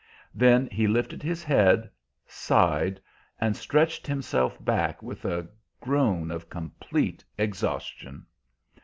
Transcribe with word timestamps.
Then 0.33 0.67
he 0.71 0.87
lifted 0.87 1.21
his 1.21 1.43
head, 1.43 1.87
sighed, 2.25 2.99
and 3.39 3.55
stretched 3.55 4.07
himself 4.07 4.57
back 4.65 5.03
with 5.03 5.25
a 5.25 5.47
groan 5.79 6.31
of 6.31 6.49
complete 6.49 7.23
exhaustion. 7.37 8.25